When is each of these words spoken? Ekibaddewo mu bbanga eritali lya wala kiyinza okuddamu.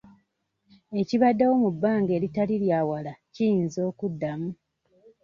Ekibaddewo 1.01 1.53
mu 1.63 1.69
bbanga 1.75 2.11
eritali 2.17 2.55
lya 2.63 2.79
wala 2.89 3.13
kiyinza 3.33 3.79
okuddamu. 3.89 4.49